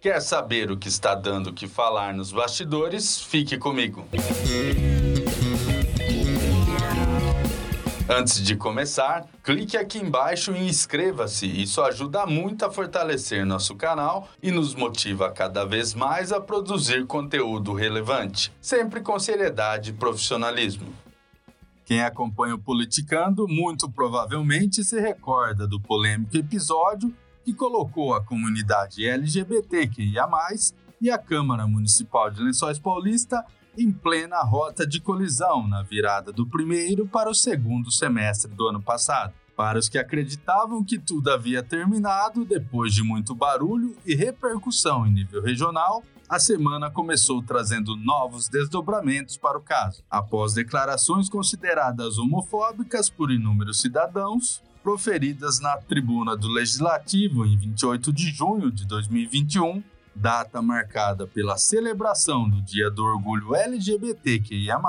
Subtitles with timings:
[0.00, 3.20] Quer saber o que está dando que falar nos bastidores?
[3.20, 4.06] Fique comigo.
[8.08, 11.46] Antes de começar, clique aqui embaixo e inscreva-se.
[11.46, 17.04] Isso ajuda muito a fortalecer nosso canal e nos motiva cada vez mais a produzir
[17.04, 20.94] conteúdo relevante, sempre com seriedade e profissionalismo.
[21.84, 27.12] Quem acompanha o Politicando muito provavelmente se recorda do polêmico episódio
[27.48, 30.28] que colocou a comunidade LGBTQIA+,
[31.00, 33.42] e a Câmara Municipal de Lençóis Paulista
[33.78, 38.82] em plena rota de colisão na virada do primeiro para o segundo semestre do ano
[38.82, 39.32] passado.
[39.56, 45.14] Para os que acreditavam que tudo havia terminado, depois de muito barulho e repercussão em
[45.14, 50.02] nível regional, a semana começou trazendo novos desdobramentos para o caso.
[50.10, 58.30] Após declarações consideradas homofóbicas por inúmeros cidadãos, proferidas na tribuna do Legislativo em 28 de
[58.30, 59.82] junho de 2021,
[60.14, 64.80] data marcada pela celebração do Dia do Orgulho LGBTQIA,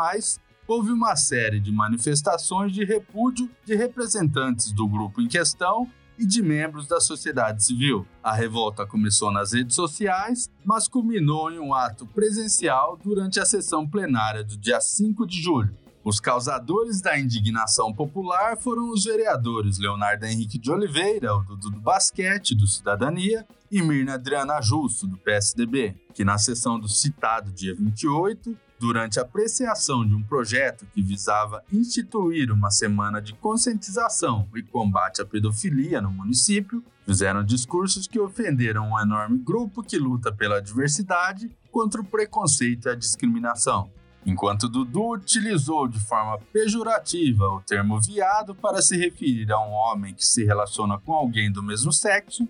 [0.66, 5.86] houve uma série de manifestações de repúdio de representantes do grupo em questão
[6.17, 8.08] e de membros da sociedade civil.
[8.23, 13.86] A revolta começou nas redes sociais, mas culminou em um ato presencial durante a sessão
[13.86, 15.75] plenária do dia 5 de julho.
[16.03, 21.81] Os causadores da indignação popular foram os vereadores Leonardo Henrique de Oliveira, o Dudu do
[21.81, 27.75] Basquete, do Cidadania, e Mirna Adriana Justo, do PSDB, que na sessão do citado dia
[27.75, 34.64] 28, durante a apreciação de um projeto que visava instituir uma semana de conscientização e
[34.64, 40.61] combate à pedofilia no município, fizeram discursos que ofenderam um enorme grupo que luta pela
[40.61, 43.92] diversidade contra o preconceito e a discriminação.
[44.25, 50.13] Enquanto Dudu utilizou de forma pejorativa o termo viado para se referir a um homem
[50.13, 52.47] que se relaciona com alguém do mesmo sexo,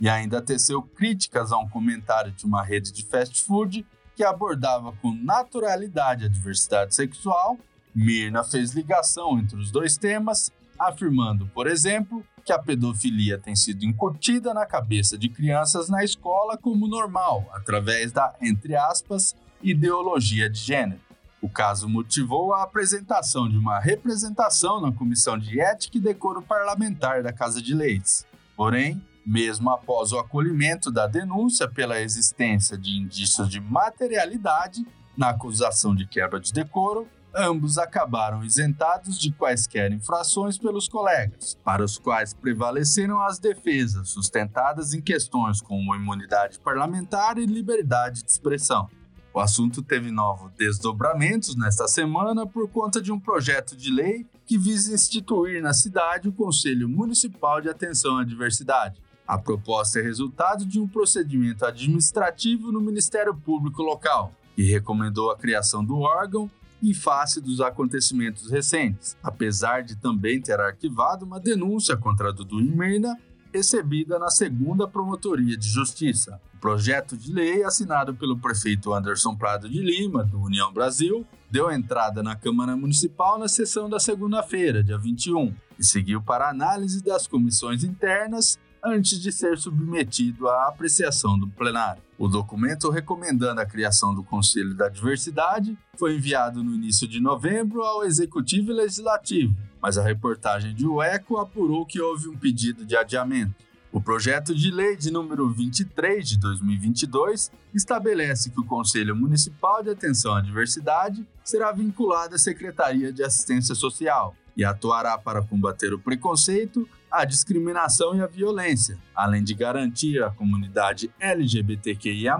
[0.00, 3.86] e ainda teceu críticas a um comentário de uma rede de fast food
[4.16, 7.58] que abordava com naturalidade a diversidade sexual,
[7.94, 13.84] Mirna fez ligação entre os dois temas, afirmando, por exemplo, que a pedofilia tem sido
[13.84, 20.58] incutida na cabeça de crianças na escola como normal, através da, entre aspas, ideologia de
[20.58, 21.09] gênero.
[21.42, 27.22] O caso motivou a apresentação de uma representação na Comissão de Ética e Decoro Parlamentar
[27.22, 28.26] da Casa de Leis.
[28.54, 34.86] Porém, mesmo após o acolhimento da denúncia pela existência de indícios de materialidade
[35.16, 41.84] na acusação de quebra de decoro, ambos acabaram isentados de quaisquer infrações pelos colegas, para
[41.84, 48.90] os quais prevaleceram as defesas sustentadas em questões como imunidade parlamentar e liberdade de expressão.
[49.32, 54.58] O assunto teve novos desdobramentos nesta semana por conta de um projeto de lei que
[54.58, 59.00] visa instituir na cidade o Conselho Municipal de Atenção à Diversidade.
[59.24, 65.38] A proposta é resultado de um procedimento administrativo no Ministério Público local, que recomendou a
[65.38, 66.50] criação do órgão
[66.82, 73.16] em face dos acontecimentos recentes, apesar de também ter arquivado uma denúncia contra Dudu Mirna
[73.54, 76.40] recebida na segunda Promotoria de Justiça.
[76.60, 82.22] Projeto de lei, assinado pelo prefeito Anderson Prado de Lima, do União Brasil, deu entrada
[82.22, 87.82] na Câmara Municipal na sessão da segunda-feira, dia 21, e seguiu para análise das comissões
[87.82, 92.02] internas antes de ser submetido à apreciação do plenário.
[92.18, 97.82] O documento recomendando a criação do Conselho da Diversidade foi enviado no início de novembro
[97.82, 102.96] ao Executivo e Legislativo mas a reportagem de UECO apurou que houve um pedido de
[102.96, 103.54] adiamento.
[103.92, 109.90] O projeto de lei de número 23 de 2022 estabelece que o Conselho Municipal de
[109.90, 115.98] Atenção à Diversidade será vinculado à Secretaria de Assistência Social e atuará para combater o
[115.98, 122.36] preconceito, a discriminação e a violência, além de garantir à comunidade LGBTQIA,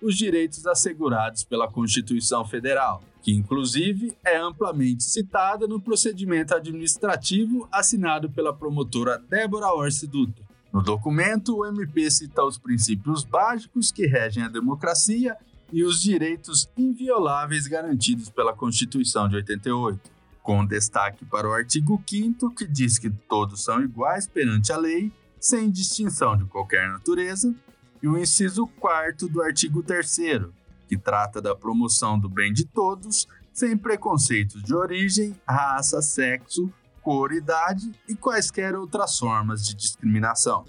[0.00, 8.30] os direitos assegurados pela Constituição Federal que inclusive é amplamente citada no procedimento administrativo assinado
[8.30, 10.45] pela promotora Débora Orsi Dutra.
[10.76, 15.34] No documento, o MP cita os princípios básicos que regem a democracia
[15.72, 19.98] e os direitos invioláveis garantidos pela Constituição de 88,
[20.42, 25.10] com destaque para o artigo 5 que diz que todos são iguais perante a lei,
[25.40, 27.54] sem distinção de qualquer natureza,
[28.02, 30.18] e o inciso 4 do artigo 3
[30.86, 36.70] que trata da promoção do bem de todos, sem preconceitos de origem, raça, sexo,
[37.06, 40.64] cor, idade e quaisquer outras formas de discriminação.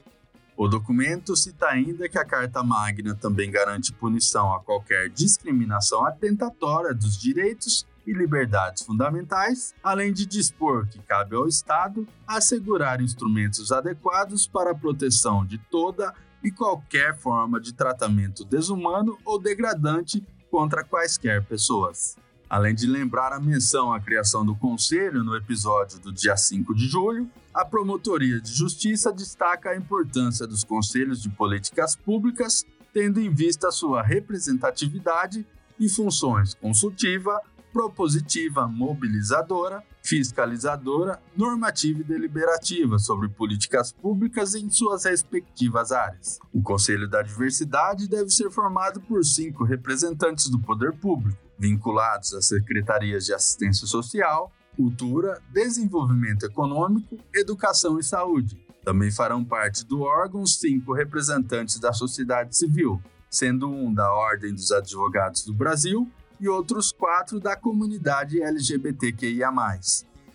[0.55, 6.93] O documento cita ainda que a Carta Magna também garante punição a qualquer discriminação atentatória
[6.93, 14.45] dos direitos e liberdades fundamentais, além de dispor que cabe ao Estado assegurar instrumentos adequados
[14.45, 16.13] para a proteção de toda
[16.43, 22.15] e qualquer forma de tratamento desumano ou degradante contra quaisquer pessoas.
[22.49, 26.87] Além de lembrar a menção à criação do Conselho no episódio do dia 5 de
[26.87, 33.29] julho, a Promotoria de Justiça destaca a importância dos conselhos de políticas públicas, tendo em
[33.29, 35.45] vista sua representatividade
[35.77, 37.41] e funções consultiva,
[37.73, 46.39] propositiva, mobilizadora, fiscalizadora, normativa e deliberativa sobre políticas públicas em suas respectivas áreas.
[46.53, 52.45] O Conselho da Diversidade deve ser formado por cinco representantes do poder público, vinculados às
[52.45, 58.57] secretarias de assistência social, cultura, desenvolvimento econômico, educação e saúde.
[58.85, 64.71] Também farão parte do órgão cinco representantes da sociedade civil, sendo um da Ordem dos
[64.71, 69.49] Advogados do Brasil e outros quatro da comunidade LGBTQIA,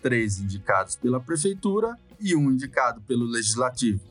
[0.01, 4.01] três indicados pela Prefeitura e um indicado pelo Legislativo.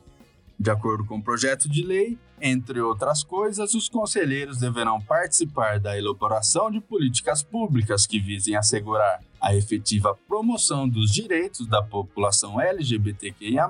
[0.59, 5.97] De acordo com o projeto de lei, entre outras coisas, os conselheiros deverão participar da
[5.97, 13.67] elaboração de políticas públicas que visem assegurar a efetiva promoção dos direitos da população LGBTQIA,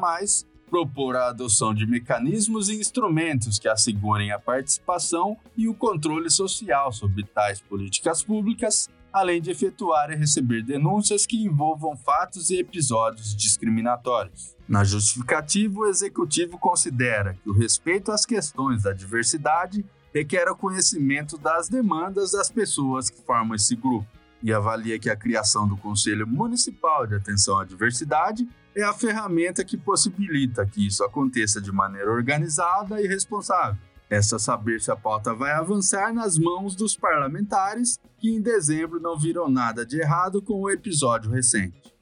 [0.74, 6.92] propor a adoção de mecanismos e instrumentos que assegurem a participação e o controle social
[6.92, 13.36] sobre tais políticas públicas, além de efetuar e receber denúncias que envolvam fatos e episódios
[13.36, 14.56] discriminatórios.
[14.68, 21.38] Na justificativa, o executivo considera que o respeito às questões da diversidade requer o conhecimento
[21.38, 24.08] das demandas das pessoas que formam esse grupo
[24.42, 29.64] e avalia que a criação do Conselho Municipal de Atenção à Diversidade é a ferramenta
[29.64, 33.78] que possibilita que isso aconteça de maneira organizada e responsável.
[34.10, 39.18] Essa saber se a pauta vai avançar nas mãos dos parlamentares, que em dezembro não
[39.18, 41.94] viram nada de errado com o episódio recente.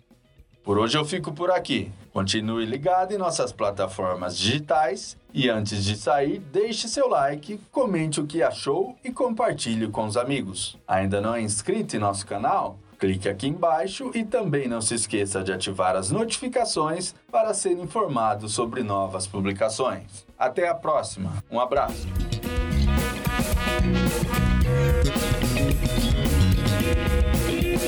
[0.63, 1.91] Por hoje eu fico por aqui.
[2.13, 8.27] Continue ligado em nossas plataformas digitais e antes de sair, deixe seu like, comente o
[8.27, 10.77] que achou e compartilhe com os amigos.
[10.87, 12.77] Ainda não é inscrito em nosso canal?
[13.01, 18.47] clique aqui embaixo e também não se esqueça de ativar as notificações para ser informado
[18.47, 20.23] sobre novas publicações.
[20.37, 22.07] Até a próxima, um abraço!